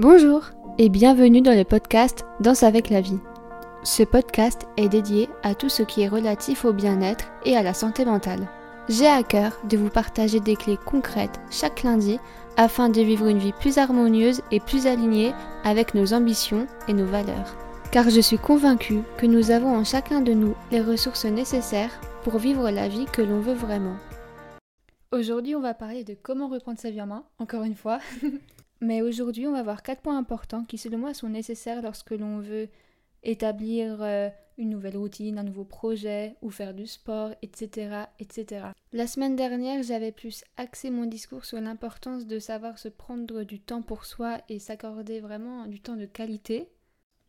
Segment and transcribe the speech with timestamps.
[0.00, 0.46] Bonjour
[0.78, 3.18] et bienvenue dans le podcast Danse avec la vie.
[3.84, 7.74] Ce podcast est dédié à tout ce qui est relatif au bien-être et à la
[7.74, 8.48] santé mentale.
[8.88, 12.18] J'ai à cœur de vous partager des clés concrètes chaque lundi
[12.56, 15.34] afin de vivre une vie plus harmonieuse et plus alignée
[15.64, 17.54] avec nos ambitions et nos valeurs.
[17.92, 22.38] Car je suis convaincue que nous avons en chacun de nous les ressources nécessaires pour
[22.38, 23.96] vivre la vie que l'on veut vraiment.
[25.12, 27.98] Aujourd'hui, on va parler de comment reprendre sa vie en main, encore une fois.
[28.80, 32.40] Mais aujourd'hui, on va voir quatre points importants qui, selon moi, sont nécessaires lorsque l'on
[32.40, 32.68] veut
[33.22, 38.66] établir euh, une nouvelle routine, un nouveau projet ou faire du sport, etc., etc.
[38.92, 43.60] La semaine dernière, j'avais plus axé mon discours sur l'importance de savoir se prendre du
[43.60, 46.68] temps pour soi et s'accorder vraiment du temps de qualité.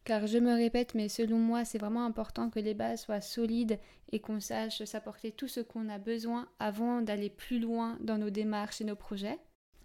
[0.03, 3.77] Car je me répète, mais selon moi, c'est vraiment important que les bases soient solides
[4.11, 8.29] et qu'on sache s'apporter tout ce qu'on a besoin avant d'aller plus loin dans nos
[8.31, 9.37] démarches et nos projets.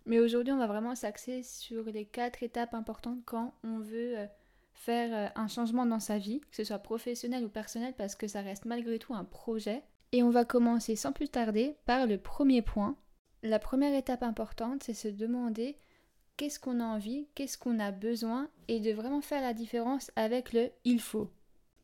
[0.07, 4.27] Mais aujourd'hui, on va vraiment s'axer sur les quatre étapes importantes quand on veut euh,
[4.73, 8.29] faire euh, un changement dans sa vie, que ce soit professionnel ou personnel, parce que
[8.29, 9.83] ça reste malgré tout un projet.
[10.13, 12.97] Et on va commencer sans plus tarder par le premier point.
[13.43, 15.77] La première étape importante, c'est se demander
[16.37, 20.53] qu'est-ce qu'on a envie, qu'est-ce qu'on a besoin, et de vraiment faire la différence avec
[20.53, 21.33] le il faut.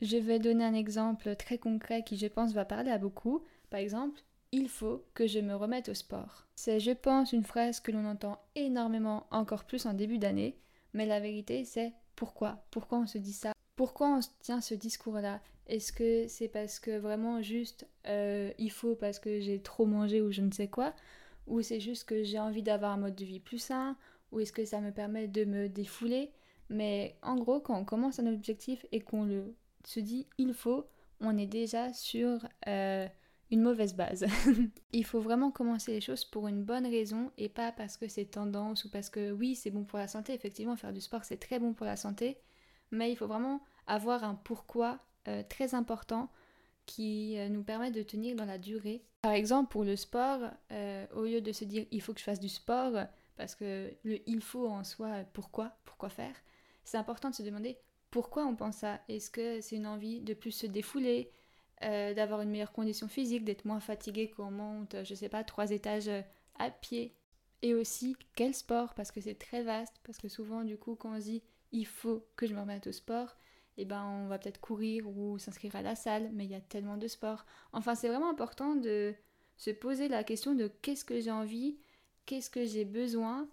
[0.00, 3.44] Je vais donner un exemple très concret qui, je pense, va parler à beaucoup.
[3.70, 4.20] Par exemple,
[4.52, 6.46] il faut que je me remette au sport.
[6.54, 10.58] C'est, je pense, une phrase que l'on entend énormément, encore plus en début d'année,
[10.92, 12.62] mais la vérité, c'est pourquoi?
[12.70, 13.52] Pourquoi on se dit ça?
[13.76, 15.40] Pourquoi on tient ce discours-là?
[15.66, 20.20] Est-ce que c'est parce que vraiment juste euh, il faut parce que j'ai trop mangé
[20.20, 20.92] ou je ne sais quoi?
[21.46, 23.96] Ou c'est juste que j'ai envie d'avoir un mode de vie plus sain?
[24.32, 26.30] Ou est-ce que ça me permet de me défouler?
[26.68, 30.86] Mais en gros, quand on commence un objectif et qu'on le se dit il faut,
[31.20, 32.46] on est déjà sur...
[32.68, 33.08] Euh,
[33.52, 34.24] une mauvaise base.
[34.92, 38.24] il faut vraiment commencer les choses pour une bonne raison et pas parce que c'est
[38.24, 40.32] tendance ou parce que oui, c'est bon pour la santé.
[40.32, 42.38] Effectivement, faire du sport, c'est très bon pour la santé.
[42.90, 46.30] Mais il faut vraiment avoir un pourquoi euh, très important
[46.86, 49.04] qui euh, nous permet de tenir dans la durée.
[49.20, 50.40] Par exemple, pour le sport,
[50.72, 52.94] euh, au lieu de se dire il faut que je fasse du sport,
[53.36, 56.34] parce que le il faut en soi, pourquoi, pourquoi faire,
[56.84, 57.78] c'est important de se demander
[58.10, 59.00] pourquoi on pense ça.
[59.08, 61.30] Est-ce que c'est une envie de plus se défouler?
[61.82, 65.44] Euh, d'avoir une meilleure condition physique, d'être moins fatigué quand on monte, je sais pas,
[65.44, 66.22] trois étages euh,
[66.58, 67.14] à pied.
[67.62, 68.94] Et aussi, quel sport?
[68.94, 71.86] Parce que c'est très vaste, parce que souvent, du coup, quand on se dit il
[71.86, 73.36] faut que je me remette au sport,
[73.78, 76.60] eh ben on va peut-être courir ou s'inscrire à la salle, mais il y a
[76.60, 77.46] tellement de sports.
[77.72, 79.14] Enfin, c'est vraiment important de
[79.56, 81.78] se poser la question de qu'est-ce que j'ai envie,
[82.26, 83.48] qu'est-ce que j'ai besoin,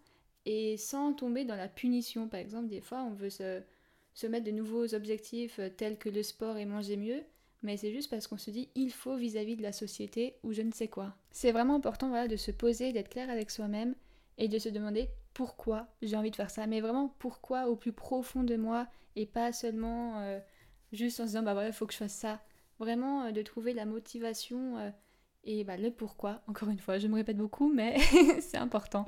[0.46, 2.28] et sans tomber dans la punition.
[2.28, 3.62] Par exemple, des fois, on veut se,
[4.14, 7.24] se mettre de nouveaux objectifs euh, tels que le sport et manger mieux,
[7.62, 10.62] mais c'est juste parce qu'on se dit il faut vis-à-vis de la société ou je
[10.62, 11.16] ne sais quoi.
[11.32, 13.96] C'est vraiment important de se poser, d'être clair avec soi-même
[14.38, 17.94] et de se demander pourquoi j'ai envie de faire ça, mais vraiment pourquoi au plus
[17.94, 20.40] profond de moi et pas seulement euh,
[20.92, 22.42] juste en se disant bah faut que je fasse ça?
[22.80, 24.90] Vraiment euh, de trouver la motivation euh,
[25.44, 26.42] et bah, le pourquoi.
[26.48, 27.98] Encore une fois, je me répète beaucoup, mais
[28.42, 29.06] c'est important.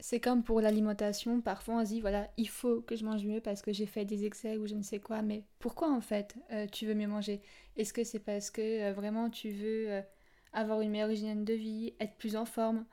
[0.00, 3.40] C'est comme pour l'alimentation, parfois on se dit voilà, il faut que je mange mieux
[3.40, 6.36] parce que j'ai fait des excès ou je ne sais quoi, mais pourquoi en fait
[6.52, 7.40] euh, tu veux mieux manger?
[7.76, 10.02] Est-ce que c'est parce que euh, vraiment tu veux euh,
[10.52, 12.84] avoir une meilleure hygiène de vie, être plus en forme?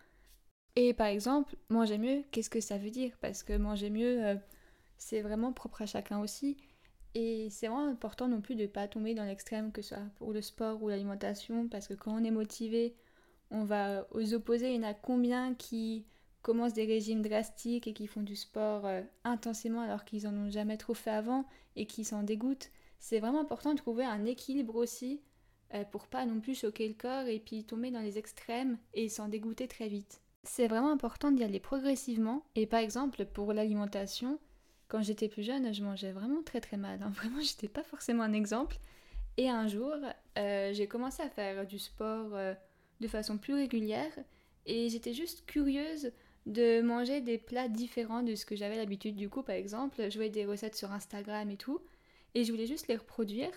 [0.75, 3.17] Et par exemple, manger mieux, qu'est-ce que ça veut dire?
[3.19, 4.37] Parce que manger mieux,
[4.97, 6.55] c'est vraiment propre à chacun aussi.
[7.13, 10.05] Et c'est vraiment important non plus de ne pas tomber dans l'extrême, que ce soit
[10.15, 12.95] pour le sport ou l'alimentation, parce que quand on est motivé,
[13.49, 14.73] on va aux opposés.
[14.73, 16.05] Il y en a combien qui
[16.41, 20.49] commencent des régimes drastiques et qui font du sport euh, intensément alors qu'ils en ont
[20.49, 22.71] jamais trop fait avant et qui s'en dégoûtent.
[22.99, 25.21] C'est vraiment important de trouver un équilibre aussi
[25.73, 29.09] euh, pour pas non plus choquer le corps et puis tomber dans les extrêmes et
[29.09, 30.21] s'en dégoûter très vite.
[30.43, 34.39] C'est vraiment important d'y aller progressivement et par exemple pour l'alimentation,
[34.87, 37.01] quand j'étais plus jeune, je mangeais vraiment très très mal.
[37.01, 37.11] Hein.
[37.15, 38.77] Vraiment, j'étais pas forcément un exemple.
[39.37, 39.93] Et un jour,
[40.37, 42.37] euh, j'ai commencé à faire du sport
[42.99, 44.11] de façon plus régulière
[44.65, 46.11] et j'étais juste curieuse
[46.45, 49.15] de manger des plats différents de ce que j'avais l'habitude.
[49.15, 51.79] Du coup, par exemple, je voyais des recettes sur Instagram et tout,
[52.35, 53.51] et je voulais juste les reproduire.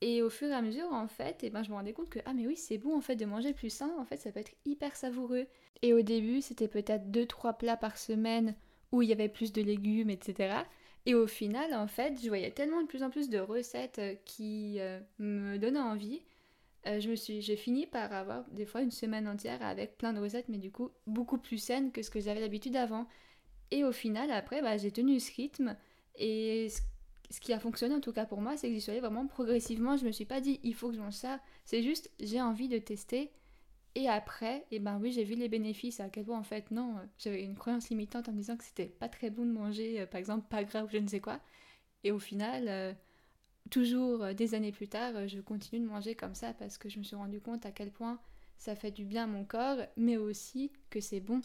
[0.00, 2.10] Et au fur et à mesure, en fait, et eh ben, je me rendais compte
[2.10, 4.32] que, ah mais oui, c'est bon en fait de manger plus sain, en fait, ça
[4.32, 5.46] peut être hyper savoureux.
[5.82, 8.56] Et au début, c'était peut-être 2-3 plats par semaine
[8.90, 10.56] où il y avait plus de légumes, etc.
[11.06, 14.76] Et au final, en fait, je voyais tellement de plus en plus de recettes qui
[14.78, 16.22] euh, me donnaient envie
[16.86, 20.12] euh, je me suis, j'ai fini par avoir des fois une semaine entière avec plein
[20.12, 23.06] de recettes, mais du coup beaucoup plus saines que ce que j'avais l'habitude avant.
[23.70, 25.76] Et au final, après, bah, j'ai tenu ce rythme.
[26.16, 26.68] Et
[27.30, 29.26] ce, qui a fonctionné en tout cas pour moi, c'est que j'y suis allée vraiment
[29.26, 29.96] progressivement.
[29.96, 31.40] Je me suis pas dit il faut que je mange ça.
[31.64, 33.30] C'est juste j'ai envie de tester.
[33.94, 36.96] Et après, eh ben oui, j'ai vu les bénéfices, à quel point en fait, non,
[36.96, 40.00] euh, j'avais une croyance limitante en me disant que c'était pas très bon de manger,
[40.00, 41.40] euh, par exemple, pas gras ou je ne sais quoi.
[42.04, 42.96] Et au final,
[43.72, 47.04] toujours des années plus tard, je continue de manger comme ça parce que je me
[47.04, 48.20] suis rendu compte à quel point
[48.58, 51.40] ça fait du bien à mon corps, mais aussi que c'est bon.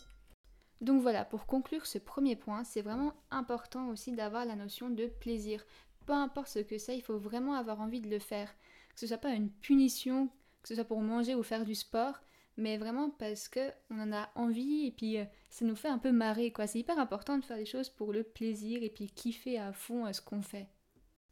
[0.82, 5.08] Donc voilà, pour conclure ce premier point, c'est vraiment important aussi d'avoir la notion de
[5.08, 5.66] plaisir.
[6.06, 8.54] Peu importe ce que c'est, il faut vraiment avoir envie de le faire.
[8.94, 10.28] Que ce soit pas une punition,
[10.62, 12.20] que ce soit pour manger ou faire du sport,
[12.58, 16.00] mais vraiment parce que on en a envie et puis euh, ça nous fait un
[16.00, 16.68] peu marrer quoi.
[16.68, 20.06] C'est hyper important de faire des choses pour le plaisir et puis kiffer à fond
[20.06, 20.68] euh, ce qu'on fait.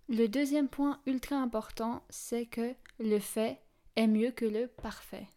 [0.08, 3.60] Le deuxième point ultra important, c'est que le fait
[3.96, 5.28] est mieux que le parfait.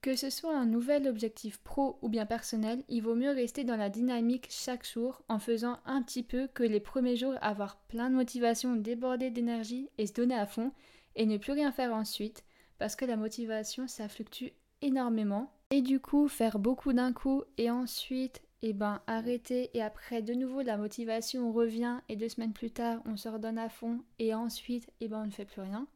[0.00, 3.76] Que ce soit un nouvel objectif pro ou bien personnel, il vaut mieux rester dans
[3.76, 8.10] la dynamique chaque jour en faisant un petit peu que les premiers jours avoir plein
[8.10, 10.72] de motivation, déborder d'énergie et se donner à fond
[11.14, 12.44] et ne plus rien faire ensuite
[12.78, 15.52] parce que la motivation ça fluctue énormément.
[15.70, 20.34] Et du coup, faire beaucoup d'un coup et ensuite, eh ben, arrêter et après de
[20.34, 24.34] nouveau la motivation revient et deux semaines plus tard, on se redonne à fond et
[24.34, 25.86] ensuite, eh ben, on ne fait plus rien.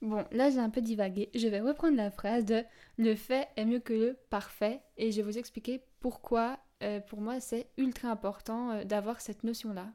[0.00, 1.30] Bon, là j'ai un peu divagué.
[1.34, 2.64] Je vais reprendre la phrase de
[2.98, 7.20] le fait est mieux que le parfait et je vais vous expliquer pourquoi euh, pour
[7.20, 9.92] moi c'est ultra important euh, d'avoir cette notion-là.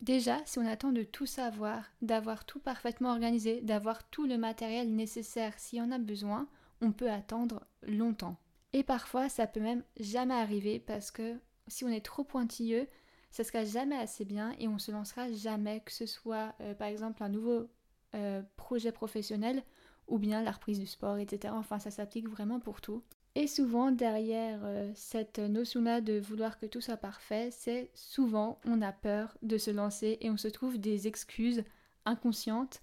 [0.00, 4.92] Déjà, si on attend de tout savoir, d'avoir tout parfaitement organisé, d'avoir tout le matériel
[4.92, 6.48] nécessaire s'il y en a besoin,
[6.80, 8.36] on peut attendre longtemps.
[8.72, 11.36] Et parfois, ça peut même jamais arriver parce que
[11.72, 12.86] si on est trop pointilleux,
[13.30, 16.88] ça sera jamais assez bien et on se lancera jamais, que ce soit euh, par
[16.88, 17.68] exemple un nouveau
[18.14, 19.62] euh, projet professionnel
[20.06, 21.54] ou bien la reprise du sport, etc.
[21.56, 23.02] Enfin, ça s'applique vraiment pour tout.
[23.34, 28.82] Et souvent, derrière euh, cette notion-là de vouloir que tout soit parfait, c'est souvent on
[28.82, 31.64] a peur de se lancer et on se trouve des excuses
[32.04, 32.82] inconscientes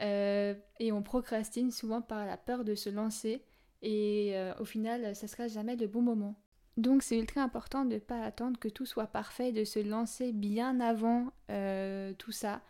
[0.00, 3.42] et on procrastine souvent par la peur de se lancer
[3.82, 6.36] et au final ça sera jamais le bon moment.
[6.78, 10.32] Donc c'est ultra important de ne pas attendre que tout soit parfait, de se lancer
[10.32, 12.62] bien avant euh, tout ça.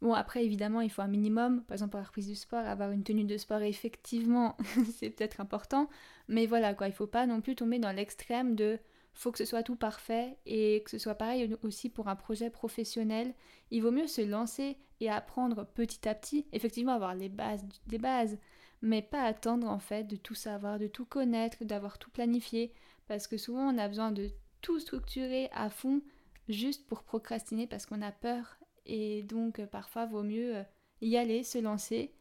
[0.00, 2.90] Bon après évidemment il faut un minimum, par exemple pour la reprise du sport, avoir
[2.90, 4.56] une tenue de sport effectivement
[4.98, 5.88] c'est peut-être important,
[6.26, 8.80] mais voilà quoi, il faut pas non plus tomber dans l'extrême de
[9.14, 12.50] faut que ce soit tout parfait et que ce soit pareil aussi pour un projet
[12.50, 13.32] professionnel.
[13.70, 17.98] Il vaut mieux se lancer et apprendre petit à petit, effectivement avoir les bases des
[17.98, 18.38] bases,
[18.82, 22.72] mais pas attendre en fait de tout savoir, de tout connaître, d'avoir tout planifié,
[23.06, 24.30] parce que souvent on a besoin de
[24.60, 26.02] tout structurer à fond
[26.48, 30.62] juste pour procrastiner parce qu'on a peur et donc euh, parfois vaut mieux euh,
[31.00, 32.12] y aller, se lancer.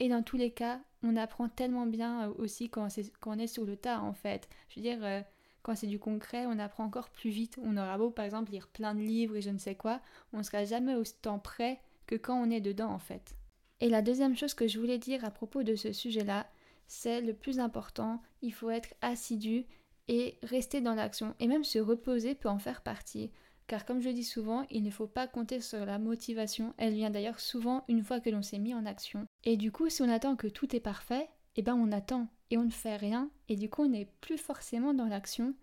[0.00, 2.88] Et dans tous les cas, on apprend tellement bien euh, aussi quand,
[3.26, 4.48] on est sur le tas en fait.
[4.68, 5.24] Je veux dire,
[5.62, 7.58] quand c'est du concret, on apprend encore plus vite.
[7.62, 10.00] On aura beau par exemple lire plein de livres et je ne sais quoi,
[10.32, 13.34] on sera jamais autant prêt que quand on est dedans en fait.
[13.82, 16.46] Et la deuxième chose que je voulais dire à propos de ce sujet-là,
[16.86, 19.66] c'est le plus important, il faut être assidu
[20.06, 21.34] et rester dans l'action.
[21.40, 23.32] Et même se reposer peut en faire partie.
[23.66, 27.10] Car comme je dis souvent, il ne faut pas compter sur la motivation, elle vient
[27.10, 29.26] d'ailleurs souvent une fois que l'on s'est mis en action.
[29.42, 32.58] Et du coup, si on attend que tout est parfait, eh ben on attend et
[32.58, 35.54] on ne fait rien et du coup on n'est plus forcément dans l'action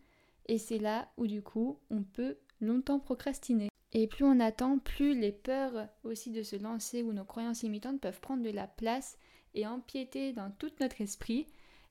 [0.47, 3.69] et c'est là où du coup on peut longtemps procrastiner.
[3.91, 8.01] Et plus on attend, plus les peurs aussi de se lancer ou nos croyances limitantes
[8.01, 9.17] peuvent prendre de la place
[9.55, 11.47] et empiéter dans tout notre esprit.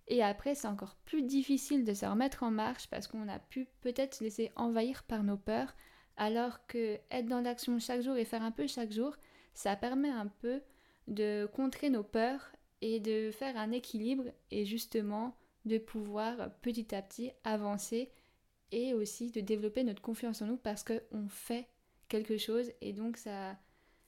[0.06, 3.67] Et après, c'est encore plus difficile de se remettre en marche parce qu'on a pu
[3.81, 5.75] peut-être se laisser envahir par nos peurs,
[6.17, 9.17] alors que être dans l'action chaque jour et faire un peu chaque jour,
[9.55, 10.63] ça permet un peu
[11.08, 17.03] de contrer nos peurs et de faire un équilibre et justement de pouvoir petit à
[17.03, 18.11] petit avancer
[18.70, 21.67] et aussi de développer notre confiance en nous parce qu'on fait
[22.08, 23.56] quelque chose et donc ça,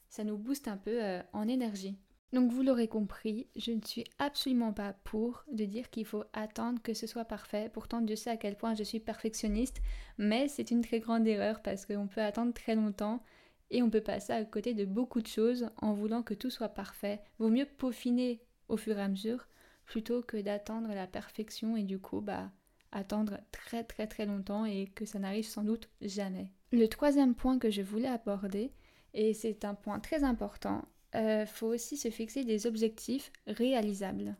[0.08, 1.98] ça nous booste un peu euh, en énergie.
[2.32, 6.80] Donc vous l'aurez compris, je ne suis absolument pas pour de dire qu'il faut attendre
[6.80, 7.70] que ce soit parfait.
[7.72, 9.82] Pourtant Dieu sait à quel point je suis perfectionniste,
[10.16, 13.24] mais c'est une très grande erreur parce qu'on peut attendre très longtemps
[13.70, 16.68] et on peut passer à côté de beaucoup de choses en voulant que tout soit
[16.68, 17.20] parfait.
[17.38, 19.48] Vaut mieux peaufiner au fur et à mesure
[19.84, 22.52] plutôt que d'attendre la perfection et du coup bah
[22.92, 26.52] attendre très très très longtemps et que ça n'arrive sans doute jamais.
[26.72, 28.72] Le troisième point que je voulais aborder,
[29.12, 30.84] et c'est un point très important,
[31.16, 34.36] euh, faut aussi se fixer des objectifs réalisables.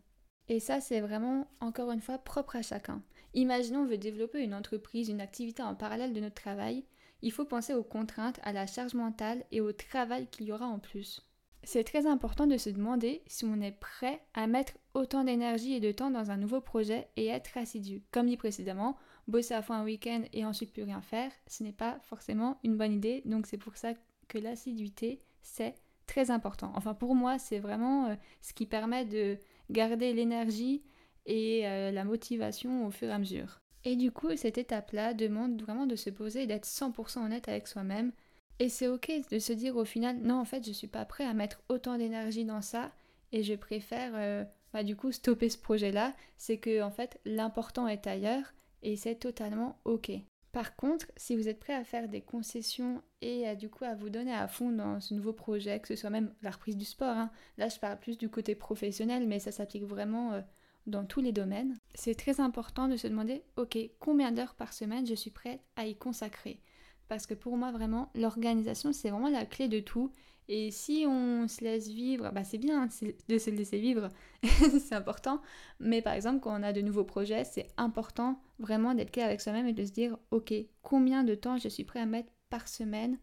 [0.49, 3.03] Et ça, c'est vraiment, encore une fois, propre à chacun.
[3.35, 6.85] Imaginons on veut développer une entreprise, une activité en parallèle de notre travail,
[7.23, 10.67] il faut penser aux contraintes, à la charge mentale et au travail qu'il y aura
[10.67, 11.27] en plus.
[11.63, 15.81] C'est très important de se demander si on est prêt à mettre autant d'énergie et
[15.81, 18.03] de temps dans un nouveau projet et être assidu.
[18.13, 18.97] Comme dit précédemment,
[19.31, 22.77] bosser à fond un week-end et ensuite plus rien faire, ce n'est pas forcément une
[22.77, 23.23] bonne idée.
[23.25, 23.95] Donc c'est pour ça
[24.29, 25.75] que l'assiduité, c'est
[26.07, 26.73] très important.
[26.75, 29.39] Enfin pour moi, c'est vraiment euh, ce qui permet de
[29.71, 30.83] garder l'énergie
[31.27, 33.61] et euh, la motivation au fur et à mesure.
[33.85, 38.13] Et du coup, cette étape-là demande vraiment de se poser d'être 100% honnête avec soi-même.
[38.59, 41.25] Et c'est ok de se dire au final, non, en fait, je suis pas prêt
[41.25, 42.93] à mettre autant d'énergie dans ça
[43.33, 44.45] et je préfère euh,
[44.75, 46.15] bah, du coup stopper ce projet-là.
[46.37, 50.13] C'est que en fait, l'important est ailleurs et c'est totalement ok.
[50.53, 53.95] Par contre, si vous êtes prêt à faire des concessions et à, du coup à
[53.95, 56.85] vous donner à fond dans ce nouveau projet, que ce soit même la reprise du
[56.85, 60.41] sport, hein, là je parle plus du côté professionnel, mais ça s'applique vraiment euh,
[60.87, 65.07] dans tous les domaines, c'est très important de se demander, ok, combien d'heures par semaine
[65.07, 66.61] je suis prête à y consacrer?
[67.09, 70.13] Parce que pour moi, vraiment, l'organisation, c'est vraiment la clé de tout.
[70.49, 72.89] Et si on se laisse vivre, bah c'est bien
[73.29, 74.09] de se laisser vivre,
[74.43, 75.41] c'est important.
[75.79, 79.40] Mais par exemple, quand on a de nouveaux projets, c'est important vraiment d'être clair avec
[79.40, 80.52] soi-même et de se dire, ok,
[80.83, 83.19] combien de temps je suis prêt à mettre par semaine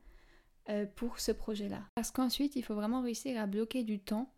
[0.70, 1.84] euh, pour ce projet-là?
[1.96, 4.34] Parce qu'ensuite, il faut vraiment réussir à bloquer du temps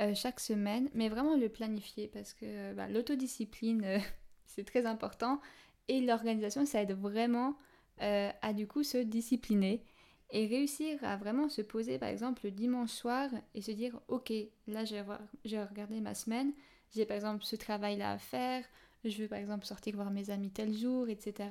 [0.00, 3.98] euh, chaque semaine, mais vraiment le planifier parce que bah, l'autodiscipline, euh,
[4.44, 5.40] c'est très important
[5.88, 7.56] et l'organisation, ça aide vraiment
[8.02, 9.84] à du coup se discipliner
[10.30, 14.32] et réussir à vraiment se poser par exemple le dimanche soir et se dire ok
[14.66, 16.54] là j'ai regardé ma semaine
[16.94, 18.64] j'ai par exemple ce travail là à faire
[19.04, 21.48] je veux par exemple sortir voir mes amis tel jour etc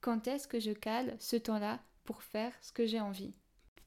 [0.00, 3.34] quand est-ce que je cale ce temps là pour faire ce que j'ai envie?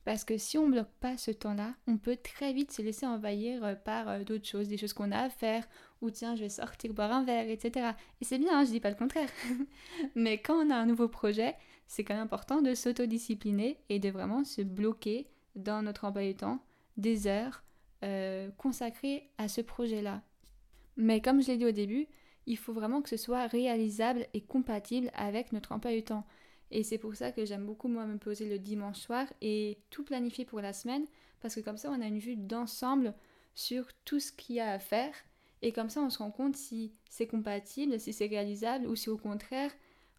[0.04, 3.06] Parce que si on ne bloque pas ce temps-là, on peut très vite se laisser
[3.06, 5.68] envahir euh, par euh, d'autres choses, des choses qu'on a à faire,
[6.02, 7.92] ou tiens, je vais sortir boire un verre, etc.
[8.20, 9.30] Et c'est bien, hein, je dis pas le contraire.
[10.16, 11.56] Mais quand on a un nouveau projet,
[11.88, 16.36] c'est quand même important de s'autodiscipliner et de vraiment se bloquer dans notre emploi du
[16.36, 16.64] temps
[16.98, 17.64] des heures
[18.04, 20.24] euh, consacrées à ce projet-là.
[20.98, 22.08] Mais comme je l'ai dit au début,
[22.48, 26.26] il faut vraiment que ce soit réalisable et compatible avec notre emploi du temps.
[26.72, 30.04] Et c'est pour ça que j'aime beaucoup moi me poser le dimanche soir et tout
[30.04, 31.06] planifier pour la semaine
[31.42, 33.14] parce que comme ça on a une vue d'ensemble
[33.56, 35.14] sur tout ce qu'il y a à faire
[35.62, 39.10] et comme ça on se rend compte si c'est compatible, si c'est réalisable ou si
[39.10, 39.72] au contraire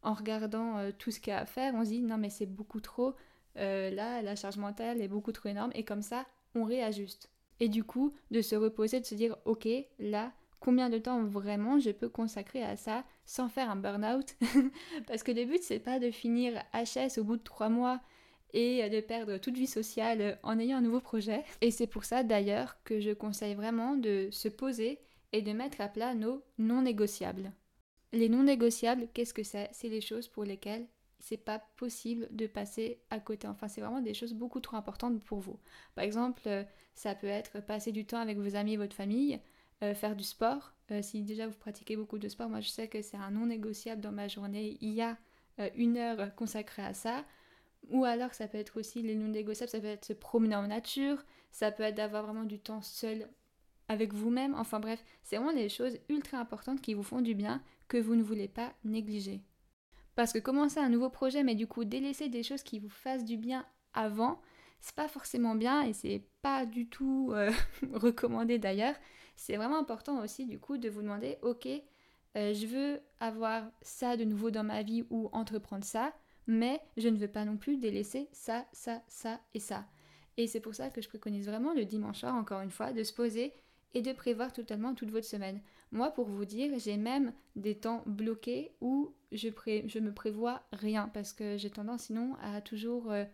[0.03, 2.31] en regardant euh, tout ce qu'il y a à faire on se dit non mais
[2.31, 3.15] c'est beaucoup trop,
[3.57, 7.31] euh, là la charge mentale est beaucoup trop énorme et comme ça on réajuste.
[7.61, 9.67] Et du coup de se reposer, de se dire ok
[9.99, 14.37] là combien de temps vraiment je peux consacrer à ça sans faire un burn-out?
[15.07, 18.01] Parce que le but, c'est pas de finir HS au bout de trois mois
[18.55, 21.43] et de perdre toute vie sociale en ayant un nouveau projet.
[21.61, 25.01] Et c'est pour ça d'ailleurs que je conseille vraiment de se poser
[25.33, 27.53] et de mettre à plat nos non négociables.
[28.13, 29.71] Les non négociables, qu'est-ce que c'est?
[29.73, 30.87] C'est les choses pour lesquelles
[31.19, 33.47] c'est pas possible de passer à côté.
[33.49, 35.59] Enfin, c'est vraiment des choses beaucoup trop importantes pour vous.
[35.95, 39.41] Par exemple, ça peut être passer du temps avec vos amis et votre famille,
[39.83, 40.73] euh, faire du sport.
[40.91, 43.47] Euh, si déjà vous pratiquez beaucoup de sport, moi je sais que c'est un non
[43.47, 44.79] négociable dans ma journée.
[44.81, 45.17] Il y a
[45.59, 47.25] euh, une heure consacrée à ça.
[47.91, 50.69] Ou alors ça peut être aussi les non négociables, ça peut être se promener en
[50.69, 53.29] nature, ça peut être d'avoir vraiment du temps seul
[53.89, 54.55] avec vous-même.
[54.55, 58.15] Enfin bref, c'est vraiment des choses ultra importantes qui vous font du bien que vous
[58.15, 59.43] ne voulez pas négliger.
[60.15, 63.25] Parce que commencer un nouveau projet, mais du coup délaisser des choses qui vous fassent
[63.25, 64.41] du bien avant,
[64.83, 67.33] c'est pas forcément bien et c'est pas du tout
[67.95, 68.95] recommandé d'ailleurs
[69.37, 71.67] c'est vraiment important aussi du coup de vous demander, ok,
[72.37, 76.13] euh, je veux avoir ça de nouveau dans ma vie ou entreprendre ça,
[76.47, 79.87] mais je ne veux pas non plus délaisser ça, ça, ça et ça.
[80.37, 83.03] Et c'est pour ça que je préconise vraiment le dimanche soir, encore une fois, de
[83.03, 83.53] se poser
[83.95, 85.61] et de prévoir totalement toute votre semaine.
[85.91, 89.49] Moi, pour vous dire, j'ai même des temps bloqués où je,
[89.87, 93.25] je me prévois rien parce que j'ai tendance sinon à toujours euh,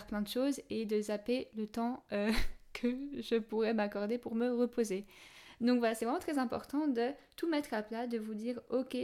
[0.00, 2.30] plein de choses et de zapper le temps euh,
[2.72, 2.88] que
[3.20, 5.06] je pourrais m'accorder pour me reposer.
[5.60, 8.96] Donc voilà, c'est vraiment très important de tout mettre à plat, de vous dire ok,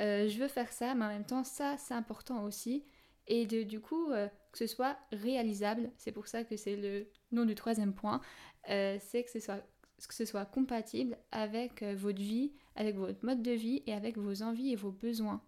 [0.00, 2.84] euh, je veux faire ça, mais en même temps ça c'est important aussi.
[3.26, 7.06] Et de du coup euh, que ce soit réalisable, c'est pour ça que c'est le
[7.32, 8.20] nom du troisième point,
[8.66, 9.62] c'est que ce soit
[10.08, 14.42] que ce soit compatible avec votre vie, avec votre mode de vie et avec vos
[14.42, 15.40] envies et vos besoins.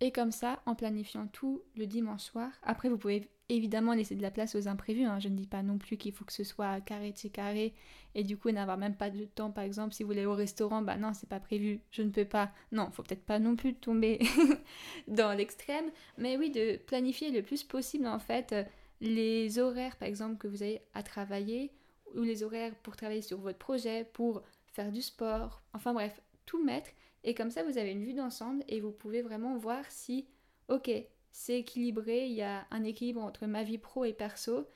[0.00, 4.22] Et comme ça, en planifiant tout le dimanche soir, après vous pouvez évidemment laisser de
[4.22, 5.04] la place aux imprévus.
[5.04, 5.18] Hein.
[5.18, 7.74] Je ne dis pas non plus qu'il faut que ce soit carré de carré
[8.14, 9.50] et du coup n'avoir même pas de temps.
[9.50, 12.24] Par exemple, si vous voulez au restaurant, bah non, c'est pas prévu, je ne peux
[12.24, 12.52] pas.
[12.72, 14.20] Non, faut peut-être pas non plus tomber
[15.08, 18.54] dans l'extrême, mais oui, de planifier le plus possible en fait
[19.00, 21.72] les horaires, par exemple, que vous avez à travailler
[22.14, 26.62] ou les horaires pour travailler sur votre projet, pour faire du sport, enfin bref, tout
[26.62, 26.90] mettre.
[27.24, 30.26] Et comme ça, vous avez une vue d'ensemble et vous pouvez vraiment voir si,
[30.68, 30.90] ok,
[31.32, 34.66] c'est équilibré, il y a un équilibre entre ma vie pro et perso.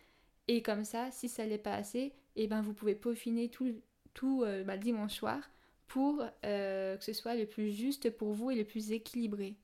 [0.46, 3.80] Et comme ça, si ça n'est pas assez, et eh ben vous pouvez peaufiner tout,
[4.12, 5.50] tout euh, bah, dimanche soir
[5.86, 9.56] pour euh, que ce soit le plus juste pour vous et le plus équilibré.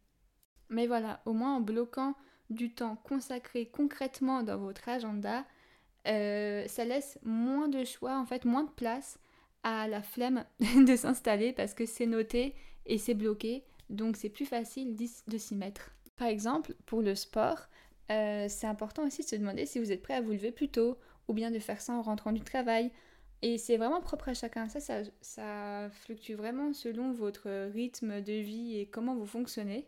[0.68, 2.14] Mais voilà, au moins en bloquant
[2.48, 5.44] du temps consacré concrètement dans votre agenda,
[6.06, 9.18] euh, ça laisse moins de choix, en fait moins de place
[9.62, 12.54] a la flemme de s'installer parce que c'est noté
[12.86, 15.90] et c'est bloqué, donc c'est plus facile de s'y mettre.
[16.16, 17.68] Par exemple, pour le sport,
[18.10, 20.68] euh, c'est important aussi de se demander si vous êtes prêt à vous lever plus
[20.68, 20.98] tôt
[21.28, 22.90] ou bien de faire ça en rentrant du travail.
[23.42, 24.68] Et c'est vraiment propre à chacun.
[24.68, 29.86] Ça, ça, ça, fluctue vraiment selon votre rythme de vie et comment vous fonctionnez.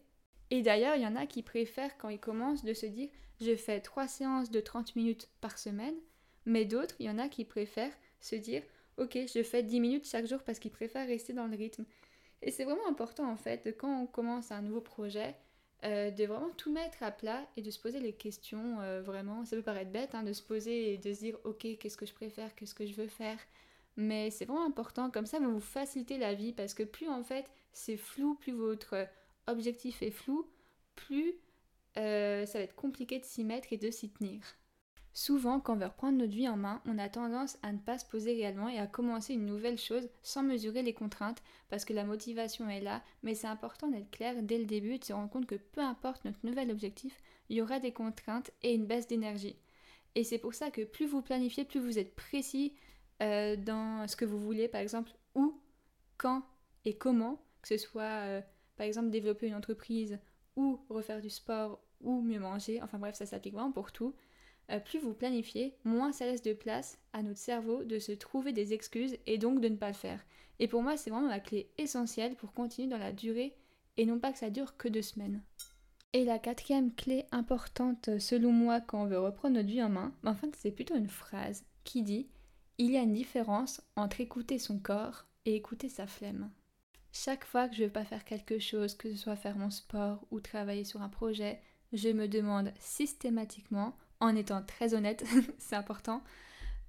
[0.51, 3.09] Et d'ailleurs, il y en a qui préfèrent quand ils commencent de se dire
[3.41, 5.97] je fais trois séances de 30 minutes par semaine.
[6.47, 8.63] Mais d'autres, il y en a qui préfèrent se dire
[8.99, 11.85] ok, je fais 10 minutes chaque jour parce qu'ils préfèrent rester dans le rythme.
[12.43, 15.37] Et c'est vraiment important en fait, quand on commence un nouveau projet,
[15.85, 19.45] euh, de vraiment tout mettre à plat et de se poser les questions euh, vraiment.
[19.45, 22.07] Ça peut paraître bête hein, de se poser et de se dire ok qu'est-ce que
[22.07, 23.39] je préfère, qu'est-ce que je veux faire?
[23.97, 27.25] Mais c'est vraiment important, comme ça vous vous facilitez la vie parce que plus en
[27.25, 29.09] fait c'est flou, plus votre
[29.49, 30.47] objectif est flou,
[30.95, 31.35] plus
[31.99, 34.41] euh, ça va être compliqué de s'y mettre et de s'y tenir.
[35.15, 37.99] Souvent, quand on veut reprendre notre vie en main, on a tendance à ne pas
[37.99, 41.93] se poser réellement et à commencer une nouvelle chose sans mesurer les contraintes parce que
[41.93, 45.13] la motivation est là, mais c'est important d'être clair dès le début et de se
[45.13, 48.87] rendre compte que peu importe notre nouvel objectif, il y aura des contraintes et une
[48.87, 49.57] baisse d'énergie.
[50.15, 52.75] Et c'est pour ça que plus vous planifiez, plus vous êtes précis
[53.23, 55.61] euh, dans ce que vous voulez, par exemple, où,
[56.17, 56.43] quand
[56.87, 58.41] et comment, que ce soit euh,
[58.77, 60.19] par exemple développer une entreprise
[60.57, 64.15] ou refaire du sport ou mieux manger, enfin bref, ça s'applique vraiment pour tout.
[64.71, 68.53] Euh, plus vous planifiez, moins ça laisse de place à notre cerveau de se trouver
[68.53, 70.25] des excuses et donc de ne pas le faire.
[70.59, 73.57] Et pour moi, c'est vraiment la clé essentielle pour continuer dans la durée
[73.97, 75.43] et non pas que ça dure que deux semaines.
[76.15, 80.15] Et la quatrième clé importante selon moi quand on veut reprendre notre vie en main,
[80.23, 82.29] ben, c'est plutôt une phrase qui dit
[82.79, 86.51] Il y a une différence entre écouter son corps et écouter sa flemme.
[87.13, 90.27] Chaque fois que je veux pas faire quelque chose, que ce soit faire mon sport
[90.31, 91.61] ou travailler sur un projet,
[91.93, 95.25] je me demande systématiquement en étant très honnête,
[95.59, 96.23] c'est important,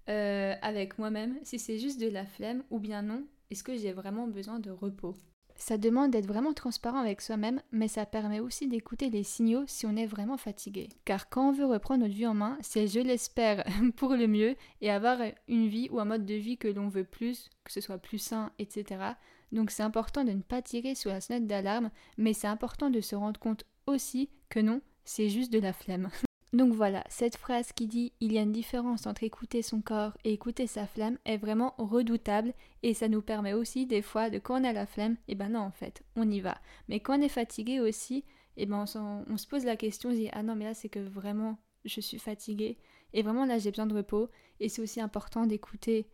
[0.09, 3.91] euh, avec moi-même, si c'est juste de la flemme ou bien non, est-ce que j'ai
[3.91, 5.15] vraiment besoin de repos?
[5.55, 9.85] Ça demande d'être vraiment transparent avec soi-même, mais ça permet aussi d'écouter les signaux si
[9.85, 10.89] on est vraiment fatigué.
[11.05, 13.63] Car quand on veut reprendre notre vie en main, c'est, je l'espère,
[13.95, 17.03] pour le mieux et avoir une vie ou un mode de vie que l'on veut
[17.03, 19.13] plus, que ce soit plus sain, etc.
[19.51, 23.01] Donc c'est important de ne pas tirer sur la sonnette d'alarme, mais c'est important de
[23.01, 26.09] se rendre compte aussi que non, c'est juste de la flemme.
[26.53, 30.15] Donc voilà, cette phrase qui dit il y a une différence entre écouter son corps
[30.23, 34.37] et écouter sa flemme est vraiment redoutable et ça nous permet aussi des fois de
[34.37, 36.59] quand on a la flemme, et eh ben non en fait, on y va.
[36.89, 38.17] Mais quand on est fatigué aussi,
[38.55, 40.75] et eh ben on, se pose la question, on se dit ah non mais là
[40.75, 42.77] c'est que vraiment je suis fatigué
[43.13, 46.07] et vraiment là j'ai besoin de repos et c'est aussi important d'écouter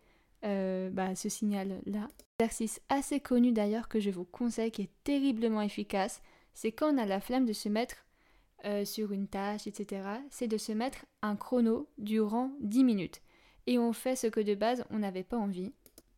[0.45, 2.07] euh, bah, ce signal là.
[2.39, 6.21] Exercice assez connu d'ailleurs que je vous conseille qui est terriblement efficace,
[6.53, 8.05] c'est quand on a la flemme de se mettre
[8.65, 13.21] euh, sur une tâche, etc., c'est de se mettre un chrono durant 10 minutes.
[13.67, 15.71] Et on fait ce que de base on n'avait pas envie.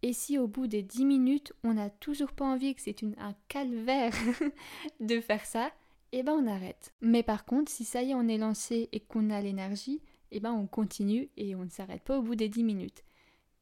[0.03, 3.35] Et si au bout des 10 minutes on n'a toujours pas envie, que c'est un
[3.47, 4.13] calvaire
[4.99, 5.71] de faire ça,
[6.11, 6.93] eh ben on arrête.
[7.01, 10.01] Mais par contre, si ça y est, on est lancé et qu'on a l'énergie,
[10.31, 13.03] eh ben on continue et on ne s'arrête pas au bout des 10 minutes.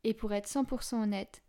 [0.04, 1.42] Et pour être 100% honnête,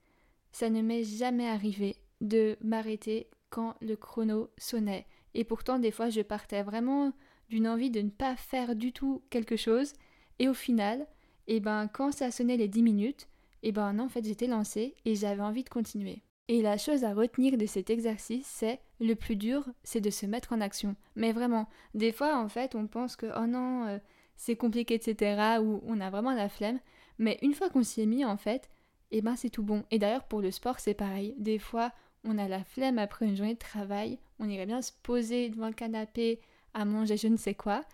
[0.52, 5.06] ça ne m'est jamais arrivé de m'arrêter quand le chrono sonnait.
[5.34, 7.12] Et pourtant, des fois, je partais vraiment
[7.48, 9.92] d'une envie de ne pas faire du tout quelque chose.
[10.38, 11.06] Et au final,
[11.46, 13.28] eh ben, quand ça sonnait les 10 minutes,
[13.62, 16.22] eh ben en fait, j'étais lancée et j'avais envie de continuer.
[16.48, 20.26] Et la chose à retenir de cet exercice, c'est le plus dur, c'est de se
[20.26, 20.96] mettre en action.
[21.14, 23.98] Mais vraiment, des fois, en fait, on pense que oh non, euh,
[24.36, 26.80] c'est compliqué, etc., ou on a vraiment la flemme.
[27.18, 28.70] Mais une fois qu'on s'y est mis, en fait,
[29.10, 29.84] eh ben c'est tout bon.
[29.90, 31.34] Et d'ailleurs, pour le sport, c'est pareil.
[31.38, 31.92] Des fois,
[32.24, 35.68] on a la flemme après une journée de travail, on irait bien se poser devant
[35.68, 36.40] le canapé
[36.74, 37.84] à manger je ne sais quoi.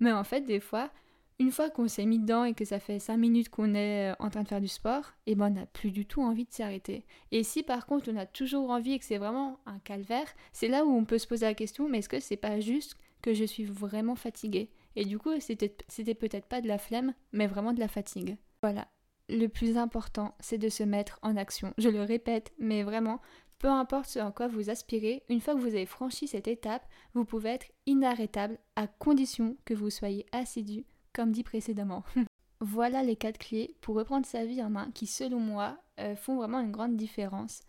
[0.00, 0.90] Mais en fait, des fois,
[1.38, 4.14] une fois qu'on s'est mis dedans et que ça fait 5 minutes qu'on est euh,
[4.20, 6.44] en train de faire du sport, et eh ben on n'a plus du tout envie
[6.44, 7.04] de s'arrêter.
[7.32, 10.68] Et si par contre on a toujours envie et que c'est vraiment un calvaire, c'est
[10.68, 13.34] là où on peut se poser la question mais est-ce que c'est pas juste que
[13.34, 14.70] je suis vraiment fatiguée?
[14.96, 18.36] Et du coup, c'était, c'était peut-être pas de la flemme, mais vraiment de la fatigue.
[18.62, 18.86] Voilà.
[19.28, 21.72] Le plus important, c'est de se mettre en action.
[21.78, 23.20] Je le répète, mais vraiment,
[23.64, 26.86] peu importe ce en quoi vous aspirez, une fois que vous avez franchi cette étape,
[27.14, 32.04] vous pouvez être inarrêtable à condition que vous soyez assidu, comme dit précédemment.
[32.60, 36.36] voilà les quatre clés pour reprendre sa vie en main qui, selon moi, euh, font
[36.36, 37.62] vraiment une grande différence.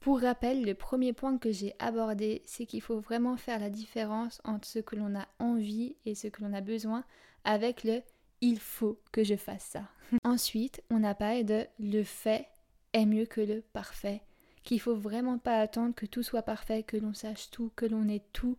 [0.00, 4.42] Pour rappel, le premier point que j'ai abordé, c'est qu'il faut vraiment faire la différence
[4.44, 7.04] entre ce que l'on a envie et ce que l'on a besoin
[7.44, 8.02] avec le
[8.42, 9.88] il faut que je fasse ça.
[10.24, 12.48] Ensuite, on a parlé de le fait
[12.92, 14.20] est mieux que le parfait
[14.62, 18.08] qu'il faut vraiment pas attendre que tout soit parfait, que l'on sache tout, que l'on
[18.08, 18.56] ait tout,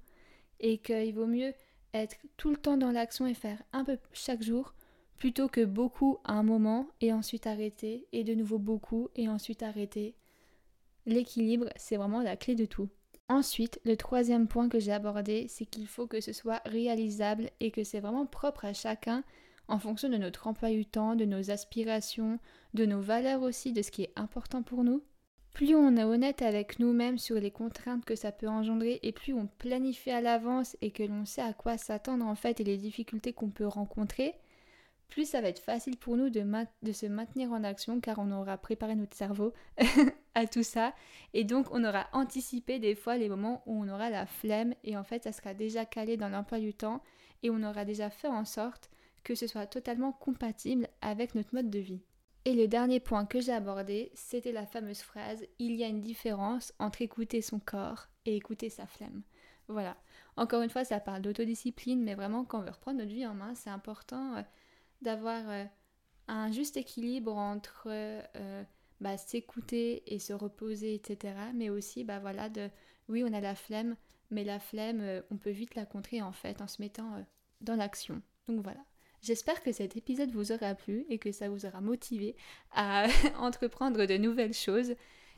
[0.60, 1.54] et qu'il vaut mieux
[1.94, 4.74] être tout le temps dans l'action et faire un peu chaque jour,
[5.18, 9.64] plutôt que beaucoup à un moment et ensuite arrêter, et de nouveau beaucoup et ensuite
[9.64, 10.16] arrêter.
[11.06, 12.90] L'équilibre, c'est vraiment la clé de tout.
[13.30, 17.72] Ensuite, le troisième point que j'ai abordé, c'est qu'il faut que ce soit réalisable et
[17.72, 19.24] que c'est vraiment propre à chacun
[19.68, 22.40] en fonction de notre emploi du temps, de nos aspirations,
[22.74, 25.02] de nos valeurs aussi, de ce qui est important pour nous.
[25.54, 29.34] Plus on est honnête avec nous-mêmes sur les contraintes que ça peut engendrer et plus
[29.34, 32.78] on planifie à l'avance et que l'on sait à quoi s'attendre en fait et les
[32.78, 34.34] difficultés qu'on peut rencontrer,
[35.10, 36.42] plus ça va être facile pour nous de,
[36.92, 39.54] se maintenir en action car on aura préparé notre cerveau
[40.34, 40.96] à tout ça
[41.36, 44.98] et donc on aura anticipé des fois les moments où on aura la flemme et
[44.98, 47.04] en fait ça sera déjà calé dans l'emploi du temps
[47.44, 48.90] et on aura déjà fait en sorte
[49.24, 52.02] que ce soit totalement compatible avec notre mode de vie.
[52.46, 56.02] Et le dernier point que j'ai abordé, c'était la fameuse phrase Il y a une
[56.02, 59.24] différence entre écouter son corps et écouter sa flemme.
[59.70, 59.96] Voilà.
[60.36, 63.34] Encore une fois, ça parle d'autodiscipline, mais vraiment, quand on veut reprendre notre vie en
[63.34, 64.42] main, c'est important euh,
[65.02, 65.64] d'avoir euh,
[66.28, 68.64] un juste équilibre entre euh,
[69.00, 71.36] bah, s'écouter et se reposer, etc.
[71.54, 72.70] Mais aussi, bah voilà, de
[73.08, 73.96] oui, on a la flemme,
[74.32, 77.24] mais la flemme, on peut vite la contrer en fait en se mettant
[77.62, 78.22] dans l'action.
[78.48, 78.80] Donc voilà.
[79.24, 82.36] J'espère que cet épisode vous aura plu et que ça vous aura motivé
[82.76, 83.06] à
[83.40, 84.96] entreprendre de nouvelles choses.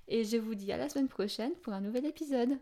[0.08, 2.58] Et je vous dis à la semaine prochaine pour un nouvel épisode.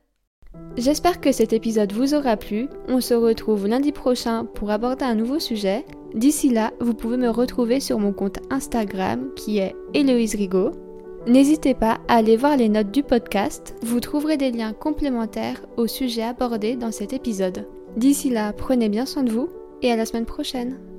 [0.75, 2.67] J'espère que cet épisode vous aura plu.
[2.89, 5.85] On se retrouve lundi prochain pour aborder un nouveau sujet.
[6.13, 10.71] D'ici là, vous pouvez me retrouver sur mon compte Instagram qui est Héloïse Rigaud.
[11.25, 13.75] N'hésitez pas à aller voir les notes du podcast.
[13.81, 17.65] Vous trouverez des liens complémentaires au sujet abordé dans cet épisode.
[17.95, 19.47] D'ici là, prenez bien soin de vous
[19.81, 20.92] et à la semaine prochaine.